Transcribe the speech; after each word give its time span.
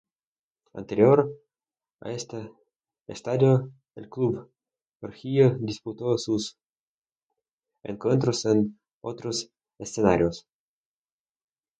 Anterior 0.81 1.19
a 1.99 2.11
este 2.11 2.51
estadio, 3.05 3.69
el 3.93 4.09
club 4.09 4.51
rojillo 4.99 5.51
disputó 5.59 6.17
sus 6.17 6.57
encuentros 7.83 8.45
en 8.45 8.79
otros 9.01 9.51
escenarios. 9.77 10.47